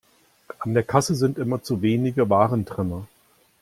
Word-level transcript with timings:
An 0.61 0.73
der 0.73 0.81
Kasse 0.81 1.13
sind 1.13 1.37
immer 1.37 1.61
zu 1.61 1.83
wenige 1.83 2.27
Warentrenner. 2.27 3.05